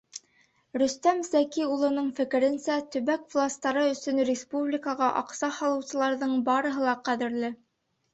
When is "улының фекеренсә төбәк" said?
1.73-3.27